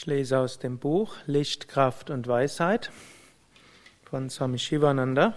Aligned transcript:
Ich 0.00 0.06
lese 0.06 0.38
aus 0.38 0.58
dem 0.58 0.78
Buch 0.78 1.14
Licht, 1.26 1.68
Kraft 1.68 2.08
und 2.08 2.26
Weisheit 2.26 2.90
von 4.08 4.30
Swami 4.30 4.58
Shivananda. 4.58 5.34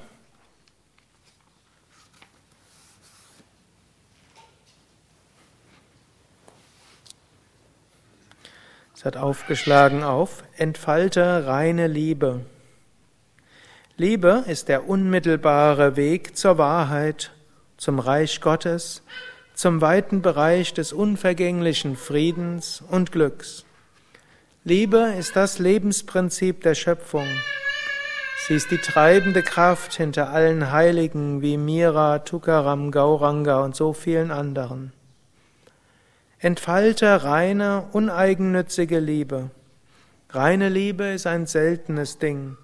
Es 8.96 9.04
hat 9.04 9.18
aufgeschlagen 9.18 10.02
auf 10.02 10.45
Entfalte 10.55 11.45
reine 11.45 11.88
Liebe. 11.88 12.45
Liebe 13.98 14.45
ist 14.48 14.70
der 14.70 14.88
unmittelbare 14.88 15.98
Weg 15.98 16.38
zur 16.38 16.57
Wahrheit, 16.57 17.34
zum 17.75 18.00
Reich 18.00 18.39
Gottes, 18.39 19.04
zum 19.55 19.82
weiten 19.82 20.21
Bereich 20.21 20.73
des 20.73 20.93
unvergänglichen 20.93 21.98
Friedens 21.98 22.82
und 22.89 23.11
Glücks. 23.11 23.66
Liebe 24.66 25.14
ist 25.20 25.36
das 25.36 25.59
Lebensprinzip 25.59 26.64
der 26.64 26.74
Schöpfung. 26.74 27.28
Sie 28.47 28.54
ist 28.54 28.71
die 28.71 28.78
treibende 28.78 29.43
Kraft 29.43 29.92
hinter 29.93 30.29
allen 30.29 30.71
Heiligen 30.71 31.42
wie 31.42 31.57
Mira, 31.57 32.20
Tukaram, 32.20 32.90
Gauranga 32.90 33.60
und 33.60 33.76
so 33.76 33.92
vielen 33.92 34.32
anderen. 34.32 34.94
Entfalte 36.40 37.26
reine, 37.26 37.90
uneigennützige 37.92 39.00
Liebe. 39.00 39.52
Reine 40.30 40.70
Liebe 40.70 41.08
ist 41.08 41.28
ein 41.28 41.45
seltenes 41.45 42.20
Ding. 42.20 42.56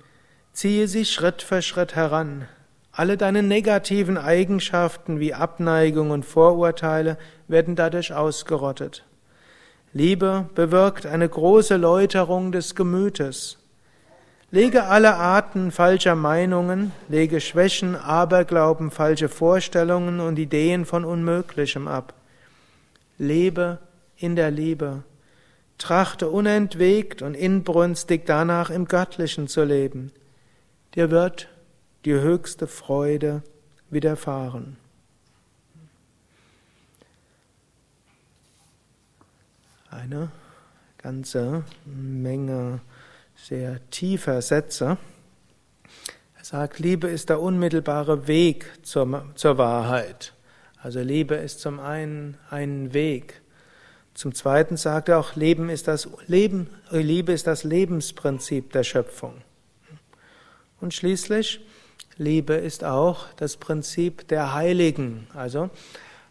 Ziehe 0.53 0.87
sie 0.87 1.03
Schritt 1.03 1.41
für 1.41 1.61
Schritt 1.61 1.97
heran. 1.97 2.47
Alle 2.93 3.17
deine 3.17 3.43
negativen 3.43 4.17
Eigenschaften 4.17 5.19
wie 5.19 5.33
Abneigung 5.33 6.11
und 6.11 6.23
Vorurteile 6.23 7.17
werden 7.49 7.75
dadurch 7.75 8.13
ausgerottet. 8.13 9.03
Liebe 9.93 10.47
bewirkt 10.53 11.07
eine 11.07 11.27
große 11.27 11.75
Läuterung 11.75 12.51
des 12.51 12.75
Gemütes. 12.75 13.57
Lege 14.51 14.83
alle 14.85 15.15
Arten 15.15 15.71
falscher 15.71 16.15
Meinungen, 16.15 16.91
lege 17.07 17.41
Schwächen, 17.41 17.95
Aberglauben, 17.95 18.91
falsche 18.91 19.29
Vorstellungen 19.29 20.19
und 20.19 20.37
Ideen 20.37 20.85
von 20.85 21.05
Unmöglichem 21.05 21.87
ab. 21.87 22.13
Lebe 23.17 23.79
in 24.17 24.35
der 24.35 24.51
Liebe. 24.51 25.03
Trachte 25.77 26.29
unentwegt 26.29 27.21
und 27.21 27.35
inbrünstig 27.35 28.25
danach 28.25 28.69
im 28.69 28.85
Göttlichen 28.85 29.47
zu 29.47 29.63
leben. 29.63 30.11
Dir 30.95 31.09
wird 31.09 31.47
die 32.05 32.13
höchste 32.13 32.67
Freude 32.67 33.43
widerfahren. 33.89 34.77
Eine 39.91 40.31
ganze 40.97 41.63
Menge 41.85 42.81
sehr 43.35 43.79
tiefer 43.89 44.41
Sätze. 44.41 44.97
Er 46.37 46.43
sagt, 46.43 46.79
Liebe 46.79 47.07
ist 47.07 47.29
der 47.29 47.41
unmittelbare 47.41 48.27
Weg 48.27 48.65
zur, 48.83 49.25
zur 49.35 49.57
Wahrheit. 49.57 50.33
Also 50.81 51.01
Liebe 51.01 51.35
ist 51.35 51.59
zum 51.59 51.79
einen 51.79 52.37
ein 52.49 52.93
Weg. 52.93 53.41
Zum 54.13 54.33
zweiten 54.33 54.77
sagt 54.77 55.09
er 55.09 55.19
auch, 55.19 55.35
Leben 55.35 55.69
ist 55.69 55.87
das 55.87 56.09
Leben, 56.27 56.69
Liebe 56.91 57.31
ist 57.31 57.47
das 57.47 57.63
Lebensprinzip 57.63 58.71
der 58.73 58.83
Schöpfung. 58.83 59.41
Und 60.81 60.93
schließlich, 60.93 61.61
Liebe 62.17 62.53
ist 62.53 62.83
auch 62.83 63.27
das 63.37 63.57
Prinzip 63.57 64.27
der 64.27 64.53
Heiligen. 64.53 65.27
Also 65.33 65.69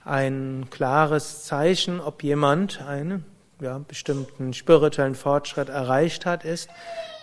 ein 0.05 0.67
klares 0.71 1.45
Zeichen, 1.45 2.01
ob 2.01 2.23
jemand 2.23 2.83
eine 2.83 3.23
ja, 3.61 3.79
bestimmten 3.79 4.53
spirituellen 4.53 5.15
Fortschritt 5.15 5.69
erreicht 5.69 6.27
hat, 6.27 6.45
ist, 6.45 6.69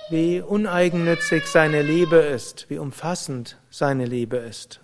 wie 0.10 0.42
uneigennützig 0.42 1.48
seine 1.48 1.82
Liebe 1.82 2.18
ist, 2.18 2.70
wie 2.70 2.78
umfassend 2.78 3.58
seine 3.70 4.06
Liebe 4.06 4.38
ist. 4.38 4.80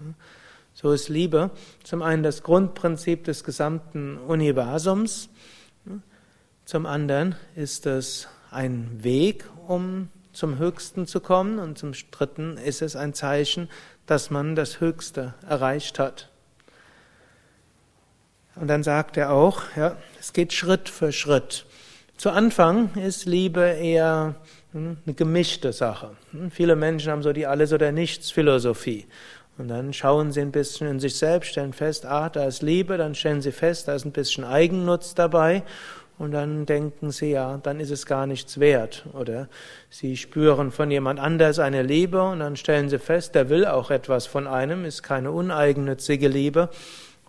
So 0.74 0.92
ist 0.92 1.10
Liebe 1.10 1.52
zum 1.84 2.02
einen 2.02 2.24
das 2.24 2.44
Grundprinzip 2.44 3.26
des 3.26 3.44
gesamten 3.44 4.18
Universums, 4.18 5.30
zum 6.72 6.86
anderen 6.86 7.36
ist 7.56 7.86
es 7.86 8.30
ein 8.50 9.04
Weg, 9.04 9.46
um 9.68 10.08
zum 10.32 10.58
Höchsten 10.58 11.06
zu 11.06 11.20
kommen 11.20 11.60
und 11.60 11.78
zum 11.78 11.92
dritten 12.12 12.56
ist 12.56 12.82
es 12.82 12.96
ein 12.96 13.14
Zeichen, 13.14 13.70
dass 14.06 14.30
man 14.30 14.56
das 14.56 14.80
Höchste 14.80 15.34
erreicht 15.46 16.00
hat. 16.00 16.30
Und 18.56 18.68
dann 18.68 18.84
sagt 18.84 19.18
er 19.18 19.32
auch, 19.32 19.64
ja, 19.76 19.96
es 20.20 20.34
geht 20.34 20.54
Schritt 20.54 20.90
für 20.90 21.12
Schritt. 21.12 21.66
Zu 22.18 22.30
Anfang 22.30 22.94
ist 22.96 23.26
Liebe 23.26 23.62
eher 23.62 24.36
hm, 24.74 24.98
eine 25.06 25.16
gemischte 25.16 25.74
Sache. 25.74 26.12
Hm, 26.32 26.52
viele 26.52 26.76
Menschen 26.76 27.12
haben 27.12 27.24
so 27.24 27.34
die 27.34 27.48
Alles- 27.48 27.74
oder 27.74 27.92
Nichts-Philosophie. 27.92 29.08
Und 29.58 29.68
dann 29.68 29.94
schauen 29.94 30.32
sie 30.32 30.42
ein 30.42 30.52
bisschen 30.52 30.88
in 30.88 31.00
sich 31.00 31.16
selbst, 31.18 31.52
stellen 31.52 31.74
fest, 31.74 32.06
ah, 32.06 32.30
da 32.30 32.46
ist 32.46 32.62
Liebe, 32.62 32.98
dann 32.98 33.16
stellen 33.16 33.42
sie 33.42 33.52
fest, 33.52 33.88
da 33.88 33.94
ist 33.96 34.06
ein 34.06 34.12
bisschen 34.12 34.44
Eigennutz 34.44 35.16
dabei. 35.16 35.64
Und 36.18 36.32
dann 36.34 36.68
denken 36.68 37.10
sie, 37.12 37.32
ja, 37.32 37.58
dann 37.64 37.80
ist 37.80 37.90
es 37.90 38.06
gar 38.06 38.28
nichts 38.28 38.60
wert. 38.60 39.06
Oder 39.14 39.50
sie 39.90 40.18
spüren 40.18 40.72
von 40.72 40.92
jemand 40.92 41.20
anders 41.20 41.58
eine 41.58 41.82
Liebe 41.82 42.22
und 42.22 42.40
dann 42.40 42.56
stellen 42.56 42.90
sie 42.90 43.00
fest, 43.00 43.34
der 43.34 43.50
will 43.50 43.66
auch 43.66 43.90
etwas 43.90 44.28
von 44.28 44.46
einem, 44.46 44.86
ist 44.86 45.02
keine 45.02 45.32
uneigennützige 45.32 46.28
Liebe. 46.28 46.70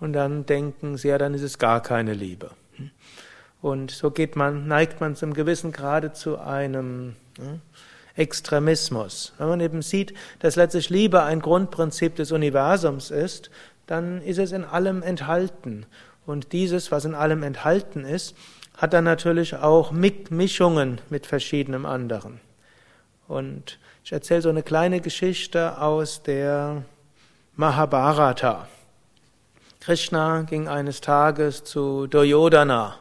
Und 0.03 0.15
dann 0.15 0.47
denken 0.47 0.97
sie, 0.97 1.11
ja, 1.11 1.17
dann 1.17 1.33
ist 1.33 1.43
es 1.43 1.59
gar 1.59 1.81
keine 1.81 2.13
Liebe. 2.13 2.51
Und 3.61 3.93
so 3.93 4.11
geht 4.11 4.35
man, 4.35 4.67
neigt 4.67 5.01
man 5.01 5.15
zum 5.15 5.33
gewissen 5.33 5.71
Grade 5.71 6.13
zu 6.13 6.41
einem 6.41 7.15
Extremismus. 8.17 9.33
Wenn 9.39 9.47
man 9.47 9.61
eben 9.61 9.81
sieht, 9.81 10.13
dass 10.41 10.57
letztlich 10.57 10.91
Liebe 10.91 11.23
ein 11.23 11.39
Grundprinzip 11.39 12.17
des 12.17 12.33
Universums 12.33 13.13
ist, 13.13 13.53
dann 13.87 14.21
ist 14.23 14.39
es 14.39 14.51
in 14.51 14.65
allem 14.65 15.05
enthalten. 15.05 15.87
Und 16.27 16.51
dieses, 16.51 16.91
was 16.91 17.05
in 17.05 17.15
allem 17.15 17.45
enthalten 17.45 18.05
ist, 18.05 18.35
hat 18.77 18.95
dann 18.95 19.05
natürlich 19.05 19.55
auch 19.55 19.93
Mischungen 19.93 21.01
mit 21.11 21.27
verschiedenem 21.27 21.87
anderen. 21.87 22.41
Und 23.29 23.79
ich 24.03 24.11
erzähle 24.11 24.43
so 24.43 24.49
eine 24.49 24.65
kleine 24.65 25.01
Geschichte 25.01 25.81
aus 25.81 26.25
der 26.25 26.83
Mahabharata. 27.55 28.67
Krishna 29.83 30.43
ging 30.43 30.69
eines 30.69 31.01
Tages 31.01 31.65
zu 31.65 32.07
Duryodhana 32.07 33.01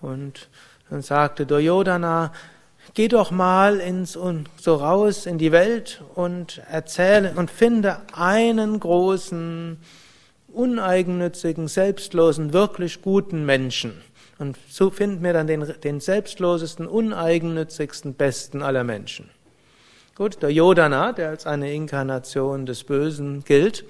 und 0.00 0.48
dann 0.90 1.00
sagte 1.00 1.46
Duryodhana, 1.46 2.32
geh 2.94 3.06
doch 3.06 3.30
mal 3.30 3.76
ins 3.76 4.14
so 4.14 4.74
raus 4.74 5.26
in 5.26 5.38
die 5.38 5.52
Welt 5.52 6.02
und 6.16 6.60
erzähle 6.68 7.34
und 7.36 7.52
finde 7.52 7.98
einen 8.12 8.80
großen, 8.80 9.78
uneigennützigen, 10.48 11.68
selbstlosen, 11.68 12.52
wirklich 12.52 13.00
guten 13.00 13.46
Menschen. 13.46 13.92
Und 14.40 14.58
so 14.68 14.90
finden 14.90 15.22
wir 15.22 15.32
dann 15.32 15.46
den, 15.46 15.72
den 15.84 16.00
selbstlosesten, 16.00 16.88
uneigennützigsten, 16.88 18.14
besten 18.14 18.62
aller 18.62 18.82
Menschen. 18.82 19.30
Gut, 20.16 20.42
der 20.42 20.50
Yodana, 20.50 21.12
der 21.12 21.28
als 21.28 21.46
eine 21.46 21.72
Inkarnation 21.72 22.66
des 22.66 22.82
Bösen 22.82 23.44
gilt, 23.44 23.84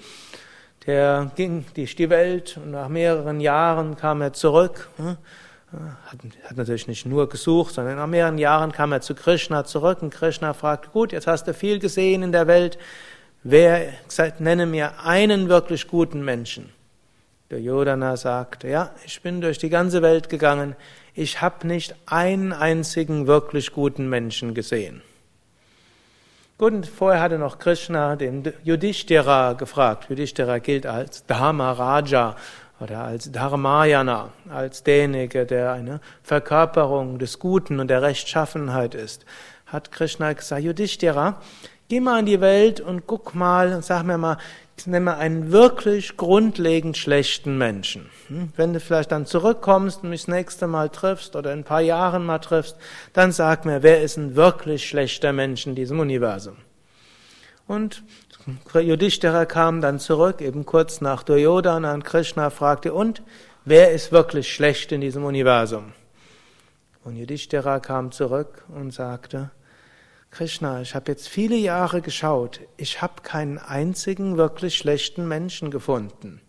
der 0.89 1.31
ging 1.35 1.65
durch 1.75 1.95
die 1.95 2.09
Welt 2.09 2.57
und 2.57 2.71
nach 2.71 2.89
mehreren 2.89 3.39
Jahren 3.39 3.95
kam 3.95 4.21
er 4.21 4.33
zurück. 4.33 4.89
Hm? 4.97 5.17
Hat, 6.07 6.17
hat 6.45 6.57
natürlich 6.57 6.87
nicht 6.87 7.05
nur 7.05 7.29
gesucht, 7.29 7.75
sondern 7.75 7.97
nach 7.97 8.07
mehreren 8.07 8.39
Jahren 8.39 8.71
kam 8.71 8.91
er 8.91 9.01
zu 9.01 9.13
Krishna 9.13 9.65
zurück 9.65 10.01
und 10.01 10.11
Krishna 10.11 10.53
fragte, 10.53 10.89
gut, 10.89 11.11
jetzt 11.11 11.27
hast 11.27 11.47
du 11.47 11.53
viel 11.53 11.77
gesehen 11.77 12.23
in 12.23 12.31
der 12.31 12.47
Welt, 12.47 12.79
wer, 13.43 13.93
nenne 14.39 14.65
mir 14.65 14.99
einen 15.05 15.47
wirklich 15.47 15.87
guten 15.87 16.25
Menschen. 16.25 16.71
Der 17.51 17.61
Yodana 17.61 18.17
sagte, 18.17 18.67
ja, 18.67 18.89
ich 19.05 19.21
bin 19.21 19.41
durch 19.41 19.59
die 19.59 19.69
ganze 19.69 20.01
Welt 20.01 20.27
gegangen, 20.27 20.75
ich 21.13 21.39
habe 21.39 21.67
nicht 21.67 21.93
einen 22.07 22.51
einzigen 22.51 23.27
wirklich 23.27 23.73
guten 23.73 24.09
Menschen 24.09 24.55
gesehen. 24.55 25.03
Gut, 26.59 26.73
und 26.73 26.87
vorher 26.87 27.21
hatte 27.21 27.37
noch 27.39 27.57
Krishna 27.57 28.17
den 28.17 28.43
Yudhishthira 28.65 29.53
gefragt. 29.53 30.09
Yudhishthira 30.09 30.57
gilt 30.57 30.85
als 30.85 31.25
Dharmaraja 31.25 32.35
oder 32.81 33.05
als 33.05 33.31
Dharmayana, 33.31 34.33
als 34.49 34.83
derjenige, 34.83 35.45
der 35.45 35.71
eine 35.71 36.01
Verkörperung 36.21 37.17
des 37.17 37.39
Guten 37.39 37.79
und 37.79 37.87
der 37.87 38.01
Rechtschaffenheit 38.01 38.93
ist. 38.93 39.25
Hat 39.67 39.93
Krishna 39.93 40.33
gesagt, 40.33 40.61
Yudhishthira, 40.61 41.39
geh 41.89 41.99
mal 41.99 42.19
in 42.19 42.25
die 42.25 42.39
Welt 42.39 42.79
und 42.79 43.07
guck 43.07 43.35
mal 43.35 43.73
und 43.73 43.83
sag 43.83 44.03
mir 44.03 44.17
mal, 44.17 44.37
nimm 44.85 45.03
mal 45.03 45.17
einen 45.17 45.51
wirklich 45.51 46.15
grundlegend 46.15 46.97
schlechten 46.97 47.57
Menschen. 47.57 48.09
Hm? 48.27 48.53
Wenn 48.55 48.73
du 48.73 48.79
vielleicht 48.79 49.11
dann 49.11 49.25
zurückkommst 49.25 50.03
und 50.03 50.09
mich 50.09 50.21
das 50.21 50.29
nächste 50.29 50.67
Mal 50.67 50.89
triffst 50.89 51.35
oder 51.35 51.51
in 51.51 51.59
ein 51.59 51.63
paar 51.65 51.81
Jahren 51.81 52.25
mal 52.25 52.39
triffst, 52.39 52.77
dann 53.11 53.31
sag 53.31 53.65
mir, 53.65 53.83
wer 53.83 54.01
ist 54.01 54.17
ein 54.17 54.35
wirklich 54.35 54.87
schlechter 54.87 55.33
Mensch 55.33 55.67
in 55.67 55.75
diesem 55.75 55.99
Universum? 55.99 56.55
Und 57.67 58.03
Yudhishthira 58.73 59.45
kam 59.45 59.81
dann 59.81 59.99
zurück, 59.99 60.41
eben 60.41 60.65
kurz 60.65 61.01
nach 61.01 61.23
Duryodhana 61.23 61.93
und 61.93 62.03
Krishna 62.03 62.49
fragte, 62.49 62.93
und 62.93 63.21
wer 63.65 63.91
ist 63.91 64.11
wirklich 64.11 64.51
schlecht 64.51 64.91
in 64.91 65.01
diesem 65.01 65.25
Universum? 65.25 65.93
Und 67.03 67.15
Yudhishthira 67.15 67.79
kam 67.79 68.11
zurück 68.11 68.63
und 68.69 68.91
sagte, 68.91 69.51
Krishna, 70.31 70.81
ich 70.81 70.93
habe 70.93 71.11
jetzt 71.11 71.27
viele 71.27 71.55
Jahre 71.55 72.01
geschaut, 72.01 72.61
ich 72.77 73.01
habe 73.01 73.21
keinen 73.23 73.57
einzigen 73.57 74.37
wirklich 74.37 74.77
schlechten 74.77 75.27
Menschen 75.27 75.71
gefunden. 75.71 76.41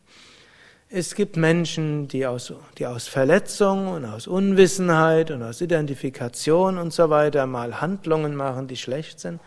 Es 0.88 1.14
gibt 1.14 1.36
Menschen, 1.36 2.08
die 2.08 2.26
aus, 2.26 2.52
die 2.78 2.86
aus 2.86 3.06
Verletzung 3.06 3.88
und 3.88 4.04
aus 4.04 4.26
Unwissenheit 4.26 5.30
und 5.30 5.42
aus 5.42 5.60
Identifikation 5.60 6.78
und 6.78 6.92
so 6.92 7.10
weiter 7.10 7.46
mal 7.46 7.80
Handlungen 7.80 8.34
machen, 8.34 8.66
die 8.66 8.76
schlecht 8.76 9.20
sind, 9.20 9.40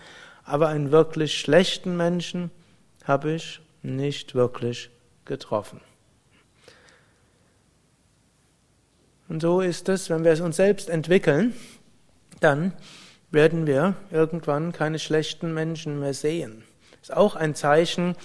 aber 0.46 0.70
einen 0.70 0.92
wirklich 0.92 1.38
schlechten 1.38 1.98
Menschen 1.98 2.50
habe 3.04 3.34
ich 3.34 3.62
nicht 3.82 4.36
wirklich 4.36 4.90
getroffen. 5.26 5.82
Und 9.28 9.42
so 9.42 9.62
ist 9.62 9.90
es, 9.90 10.10
wenn 10.10 10.24
wir 10.24 10.32
es 10.32 10.42
uns 10.42 10.56
selbst 10.56 10.90
entwickeln, 10.90 11.54
dann 12.40 12.74
werden 13.34 13.68
wir 13.68 13.96
irgendwann 14.12 14.72
keine 14.72 15.00
schlechten 15.00 15.54
Menschen 15.54 16.00
mehr 16.00 16.14
sehen. 16.14 16.64
Ist 17.02 17.16
auch 17.16 17.36
ein 17.36 17.56
Zeichen 17.56 18.16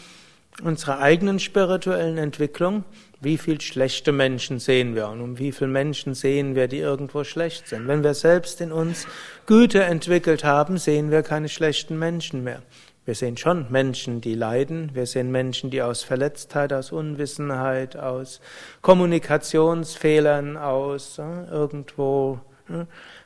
unserer 0.63 1.01
eigenen 1.01 1.39
spirituellen 1.41 2.19
Entwicklung. 2.19 2.85
Wie 3.21 3.39
viele 3.39 3.61
schlechte 3.61 4.13
Menschen 4.13 4.61
sehen 4.61 4.95
wir 4.95 5.09
und 5.09 5.21
um 5.21 5.39
wie 5.39 5.51
viele 5.51 5.71
Menschen 5.71 6.15
sehen 6.15 6.55
wir, 6.55 6.69
die 6.69 6.79
irgendwo 6.79 7.25
schlecht 7.25 7.67
sind. 7.67 7.89
Wenn 7.89 8.05
wir 8.05 8.15
selbst 8.15 8.61
in 8.61 8.71
uns 8.71 9.09
Güte 9.47 9.83
entwickelt 9.83 10.45
haben, 10.45 10.79
sehen 10.79 11.11
wir 11.11 11.23
keine 11.23 11.49
schlechten 11.49 11.99
Menschen 11.99 12.45
mehr. 12.45 12.63
Wir 13.05 13.15
sehen 13.15 13.39
schon 13.39 13.67
Menschen, 13.71 14.21
die 14.21 14.35
leiden. 14.35 14.91
Wir 14.93 15.07
sehen 15.07 15.33
Menschen, 15.33 15.71
die 15.71 15.81
aus 15.81 16.03
Verletztheit, 16.03 16.75
aus 16.75 16.93
Unwissenheit, 16.93 17.97
aus 17.97 18.41
Kommunikationsfehlern, 18.83 20.59
aus 20.59 21.19
äh, 21.19 21.23
irgendwo 21.51 22.39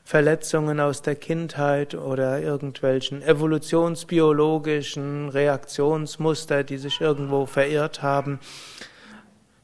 Verletzungen 0.04 0.80
aus 0.80 1.02
der 1.02 1.16
Kindheit 1.16 1.94
oder 1.94 2.40
irgendwelchen 2.40 3.22
evolutionsbiologischen 3.22 5.28
Reaktionsmuster, 5.28 6.64
die 6.64 6.78
sich 6.78 7.00
irgendwo 7.00 7.46
verirrt 7.46 8.02
haben, 8.02 8.40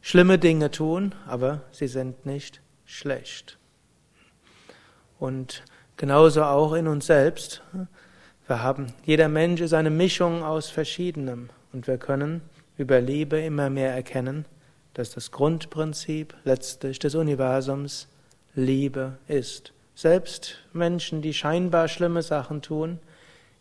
schlimme 0.00 0.38
Dinge 0.38 0.70
tun, 0.70 1.14
aber 1.26 1.62
sie 1.70 1.88
sind 1.88 2.26
nicht 2.26 2.60
schlecht. 2.84 3.58
Und 5.18 5.64
genauso 5.96 6.44
auch 6.44 6.72
in 6.72 6.86
uns 6.86 7.06
selbst. 7.06 7.62
Wir 8.46 8.62
haben, 8.62 8.94
jeder 9.04 9.28
Mensch 9.28 9.60
ist 9.60 9.74
eine 9.74 9.90
Mischung 9.90 10.42
aus 10.42 10.70
Verschiedenem 10.70 11.50
und 11.72 11.86
wir 11.86 11.98
können 11.98 12.40
über 12.78 13.00
Liebe 13.00 13.40
immer 13.40 13.68
mehr 13.68 13.92
erkennen, 13.92 14.46
dass 14.94 15.10
das 15.10 15.30
Grundprinzip 15.30 16.34
letztlich 16.44 16.98
des 16.98 17.14
Universums 17.14 18.08
Liebe 18.54 19.18
ist. 19.28 19.72
Selbst 19.94 20.56
Menschen, 20.72 21.22
die 21.22 21.34
scheinbar 21.34 21.88
schlimme 21.88 22.22
Sachen 22.22 22.62
tun, 22.62 22.98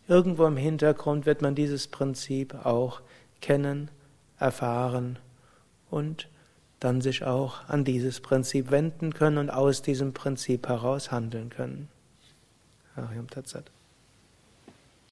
irgendwo 0.06 0.46
im 0.46 0.56
Hintergrund 0.56 1.26
wird 1.26 1.42
man 1.42 1.54
dieses 1.54 1.88
Prinzip 1.88 2.54
auch 2.64 3.00
kennen, 3.40 3.90
erfahren 4.38 5.18
und 5.90 6.28
dann 6.80 7.00
sich 7.00 7.24
auch 7.24 7.68
an 7.68 7.84
dieses 7.84 8.20
Prinzip 8.20 8.70
wenden 8.70 9.12
können 9.12 9.38
und 9.38 9.50
aus 9.50 9.82
diesem 9.82 10.12
Prinzip 10.12 10.68
heraus 10.68 11.10
handeln 11.10 11.50
können. 11.50 11.88
Ariam 12.94 13.28
Tatsat. 13.28 13.70